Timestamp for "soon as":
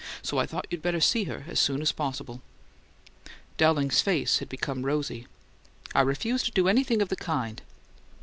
1.59-1.91